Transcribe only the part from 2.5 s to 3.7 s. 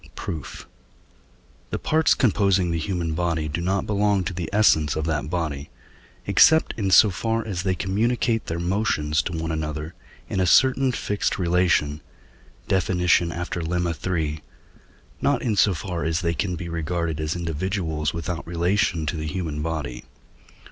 the human body do